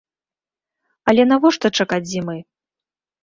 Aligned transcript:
Але 1.11 1.23
навошта 1.31 1.71
чакаць 1.81 2.01
зімы? 2.13 2.37